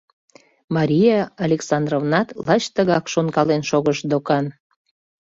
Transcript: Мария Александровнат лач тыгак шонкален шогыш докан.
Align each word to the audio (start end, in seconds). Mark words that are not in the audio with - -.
Мария 0.75 1.19
Александровнат 1.45 2.27
лач 2.45 2.63
тыгак 2.75 3.05
шонкален 3.13 3.61
шогыш 3.69 3.99
докан. 4.09 4.45